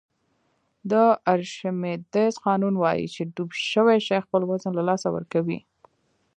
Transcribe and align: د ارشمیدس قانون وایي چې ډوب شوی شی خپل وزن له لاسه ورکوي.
د 0.91 0.93
ارشمیدس 1.33 2.33
قانون 2.47 2.73
وایي 2.79 3.05
چې 3.15 3.21
ډوب 3.33 3.49
شوی 3.71 3.97
شی 4.07 4.17
خپل 4.25 4.41
وزن 4.49 4.71
له 4.75 4.83
لاسه 4.89 5.07
ورکوي. 5.15 5.59